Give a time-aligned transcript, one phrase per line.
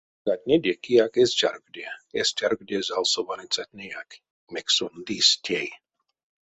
[0.03, 1.85] Ялгатнеде кияк эзь чарькоде,
[2.19, 4.09] эзть чарькоде залсо ваныцятнеяк,
[4.53, 5.69] мекс сон лиссь тей.